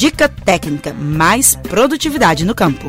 [0.00, 2.88] Dica técnica: mais produtividade no campo.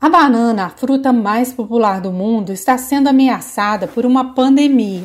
[0.00, 5.04] A banana, a fruta mais popular do mundo, está sendo ameaçada por uma pandemia.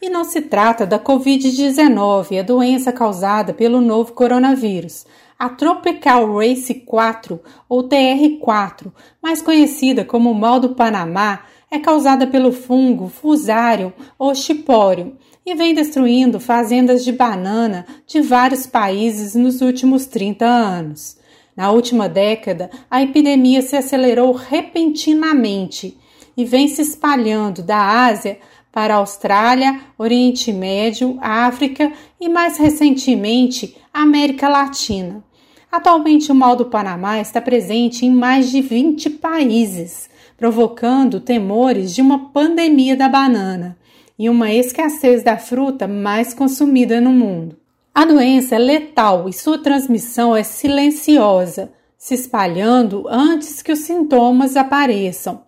[0.00, 5.04] E não se trata da Covid-19, a doença causada pelo novo coronavírus.
[5.36, 11.40] A Tropical Race 4, ou TR4, mais conhecida como mal do Panamá,
[11.70, 15.12] é causada pelo fungo Fusarium ou Chiporium
[15.46, 21.16] e vem destruindo fazendas de banana de vários países nos últimos 30 anos.
[21.56, 25.96] Na última década, a epidemia se acelerou repentinamente
[26.36, 28.38] e vem se espalhando da Ásia
[28.72, 35.24] para a Austrália, Oriente Médio, África e mais recentemente América Latina.
[35.70, 40.09] Atualmente, o mal do Panamá está presente em mais de 20 países,
[40.40, 43.76] provocando temores de uma pandemia da banana
[44.18, 47.58] e uma escassez da fruta mais consumida no mundo.
[47.94, 54.56] A doença é letal e sua transmissão é silenciosa, se espalhando antes que os sintomas
[54.56, 55.42] apareçam.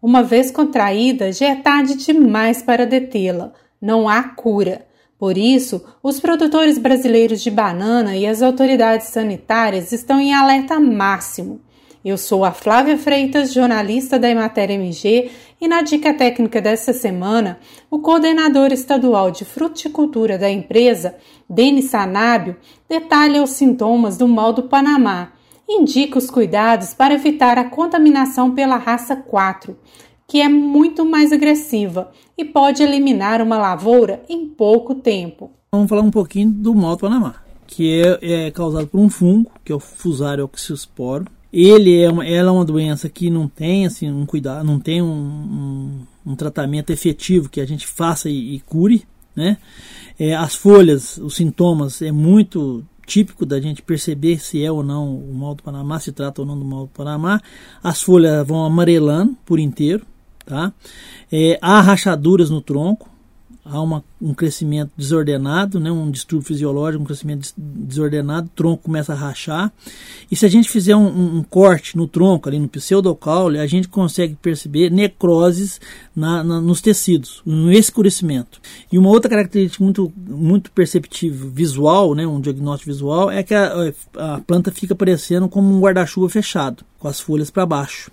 [0.00, 3.52] Uma vez contraída, já é tarde demais para detê-la.
[3.82, 4.86] Não há cura.
[5.18, 11.60] Por isso, os produtores brasileiros de banana e as autoridades sanitárias estão em alerta máximo.
[12.06, 15.28] Eu sou a Flávia Freitas, jornalista da Emater MG,
[15.60, 17.58] e na dica técnica dessa semana,
[17.90, 21.16] o coordenador estadual de fruticultura da empresa,
[21.50, 22.54] Denis Sanábio,
[22.88, 25.32] detalha os sintomas do mal do Panamá
[25.68, 29.76] e indica os cuidados para evitar a contaminação pela raça 4,
[30.28, 35.50] que é muito mais agressiva e pode eliminar uma lavoura em pouco tempo.
[35.72, 37.34] Vamos falar um pouquinho do mal do Panamá,
[37.66, 41.26] que é, é causado por um fungo, que é o Fusarium oxiosporo.
[41.52, 45.00] Ele é uma, ela é uma doença que não tem assim um cuidado, não tem
[45.00, 49.58] um, um, um tratamento efetivo que a gente faça e, e cure, né?
[50.18, 55.16] É, as folhas, os sintomas é muito típico da gente perceber se é ou não
[55.16, 57.40] o mal do Panamá, se trata ou não do mal do Panamá.
[57.82, 60.04] As folhas vão amarelando por inteiro,
[60.46, 60.72] Tá?
[61.30, 63.10] É, há rachaduras no tronco,
[63.70, 69.12] há uma, um crescimento desordenado, né, um distúrbio fisiológico, um crescimento desordenado, o tronco começa
[69.12, 69.72] a rachar.
[70.30, 73.66] E se a gente fizer um, um, um corte no tronco, ali no pseudocaule, a
[73.66, 75.80] gente consegue perceber necroses
[76.14, 78.60] na, na, nos tecidos, um escurecimento.
[78.90, 83.92] E uma outra característica muito, muito perceptível visual, né, um diagnóstico visual, é que a,
[84.16, 88.10] a planta fica parecendo como um guarda-chuva fechado, com as folhas para baixo.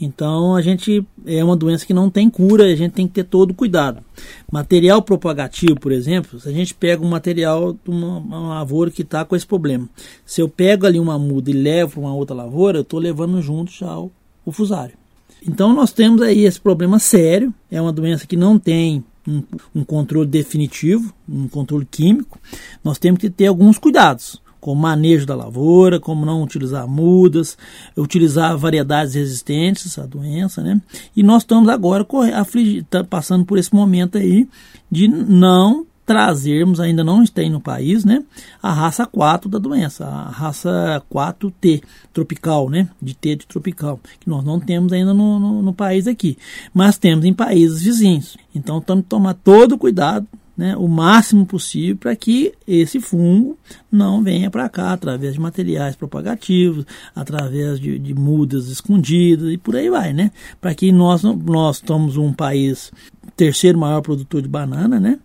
[0.00, 3.24] Então a gente é uma doença que não tem cura, a gente tem que ter
[3.24, 4.02] todo cuidado.
[4.50, 9.02] Material propagativo, por exemplo, se a gente pega um material de uma, uma lavoura que
[9.02, 9.88] está com esse problema,
[10.26, 13.40] se eu pego ali uma muda e levo para uma outra lavoura, eu estou levando
[13.40, 14.10] junto já o,
[14.44, 14.96] o fusário.
[15.46, 19.42] Então nós temos aí esse problema sério, é uma doença que não tem um,
[19.74, 22.38] um controle definitivo, um controle químico.
[22.82, 27.54] Nós temos que ter alguns cuidados como manejo da lavoura, como não utilizar mudas,
[27.94, 30.80] utilizar variedades resistentes à doença, né?
[31.14, 32.02] E nós estamos agora
[32.88, 34.48] tá passando por esse momento aí
[34.90, 38.22] de não trazermos, ainda não tem no país, né,
[38.62, 41.82] a raça 4 da doença, a raça 4T
[42.12, 46.06] tropical, né, de T de tropical, que nós não temos ainda no, no, no país
[46.06, 46.38] aqui,
[46.72, 48.36] mas temos em países vizinhos.
[48.54, 50.26] Então, temos que tomar todo cuidado
[50.56, 53.58] né, o máximo possível para que esse fungo
[53.90, 59.74] não venha para cá através de materiais propagativos, através de, de, mudas escondidas e por
[59.74, 60.30] aí vai, né?
[60.60, 62.92] Para que nós nós somos um país
[63.36, 65.18] terceiro maior produtor de banana, né?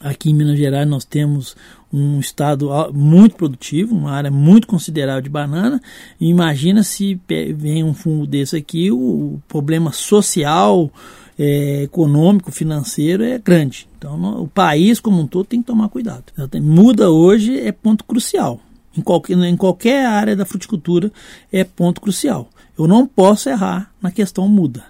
[0.00, 1.56] Aqui em Minas Gerais nós temos
[1.90, 5.80] um estado muito produtivo, uma área muito considerável de banana.
[6.20, 7.18] Imagina se
[7.56, 10.90] vem um fungo desse aqui, o problema social
[11.38, 13.88] é, econômico, financeiro é grande.
[13.98, 16.24] Então, o país como um todo tem que tomar cuidado.
[16.62, 18.60] Muda hoje é ponto crucial.
[18.96, 21.10] Em qualquer, em qualquer área da fruticultura
[21.52, 22.48] é ponto crucial.
[22.78, 24.84] Eu não posso errar na questão muda.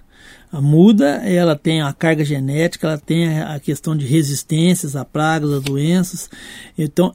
[0.53, 5.53] A muda, ela tem a carga genética, ela tem a questão de resistências a pragas,
[5.53, 6.31] a doenças.
[6.79, 7.15] Então,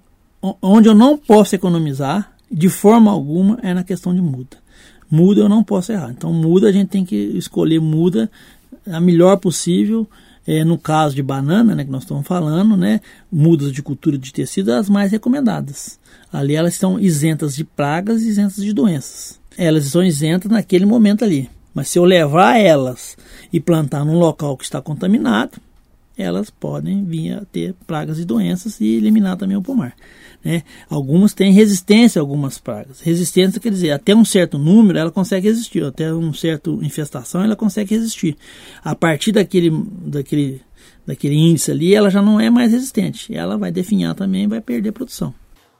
[0.61, 4.57] onde eu não posso economizar, de forma alguma, é na questão de muda.
[5.09, 6.11] Muda eu não posso errar.
[6.11, 8.29] Então, muda a gente tem que escolher muda
[8.89, 10.07] a melhor possível.
[10.47, 13.01] É, no caso de banana, né, que nós estamos falando, né,
[13.31, 15.99] mudas de cultura de tecido, as mais recomendadas.
[16.33, 19.39] Ali elas estão isentas de pragas e isentas de doenças.
[19.55, 21.47] Elas estão isentas naquele momento ali.
[21.73, 23.15] Mas se eu levar elas
[23.53, 25.59] e plantar num local que está contaminado,
[26.21, 29.95] elas podem vir a ter pragas e doenças e eliminar também o pomar.
[30.43, 30.63] Né?
[30.89, 33.01] Algumas têm resistência a algumas pragas.
[33.01, 37.55] Resistência quer dizer, até um certo número ela consegue resistir, até um certo infestação ela
[37.55, 38.37] consegue resistir.
[38.83, 39.71] A partir daquele,
[40.05, 40.61] daquele,
[41.05, 43.33] daquele índice ali, ela já não é mais resistente.
[43.33, 45.33] Ela vai definhar também e vai perder produção.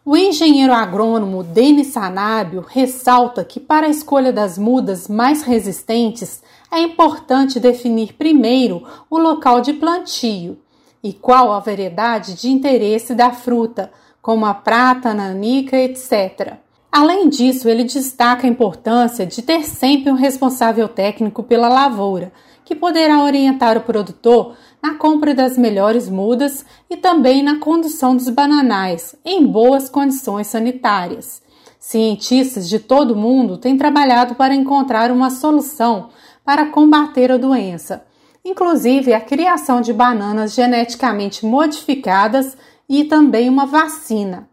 [0.06, 6.42] O engenheiro agrônomo Denis Sanábio ressalta que para a escolha das mudas mais resistentes
[6.72, 10.57] é importante definir primeiro o local de plantio
[11.04, 13.92] e qual a variedade de interesse da fruta,
[14.22, 16.54] como a prata, a nanica, etc.
[16.90, 22.31] Além disso, ele destaca a importância de ter sempre um responsável técnico pela lavoura,
[22.69, 28.30] que poderá orientar o produtor na compra das melhores mudas e também na condução dos
[28.30, 31.42] bananais em boas condições sanitárias.
[31.80, 36.10] Cientistas de todo o mundo têm trabalhado para encontrar uma solução
[36.45, 38.06] para combater a doença,
[38.45, 42.56] inclusive a criação de bananas geneticamente modificadas
[42.88, 44.48] e também uma vacina.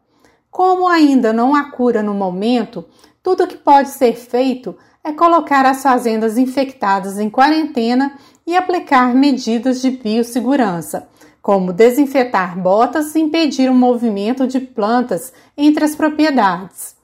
[0.50, 2.82] Como ainda não há cura no momento,
[3.22, 4.74] tudo que pode ser feito
[5.06, 11.08] é colocar as fazendas infectadas em quarentena e aplicar medidas de biossegurança,
[11.40, 16.96] como desinfetar botas e impedir o movimento de plantas entre as propriedades.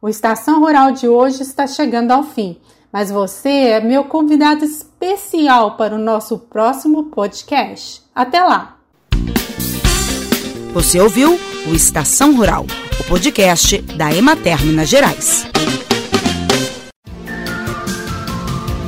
[0.00, 2.60] O Estação Rural de hoje está chegando ao fim,
[2.92, 8.02] mas você é meu convidado especial para o nosso próximo podcast.
[8.14, 8.76] Até lá!
[10.72, 12.64] Você ouviu o Estação Rural
[13.00, 15.44] o podcast da Emater Minas Gerais.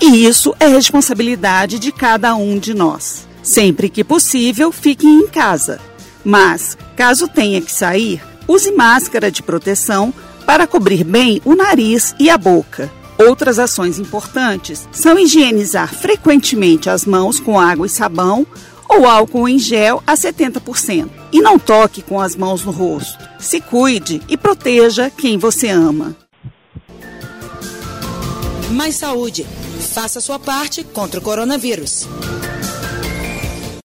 [0.00, 3.26] E isso é responsabilidade de cada um de nós.
[3.42, 5.80] Sempre que possível, fique em casa.
[6.24, 10.12] Mas, caso tenha que sair, use máscara de proteção
[10.46, 12.90] para cobrir bem o nariz e a boca.
[13.18, 18.46] Outras ações importantes são higienizar frequentemente as mãos com água e sabão
[18.88, 21.10] ou álcool em gel a 70%.
[21.32, 23.18] E não toque com as mãos no rosto.
[23.38, 26.16] Se cuide e proteja quem você ama.
[28.70, 29.46] Mais saúde.
[30.00, 32.06] Faça sua parte contra o coronavírus.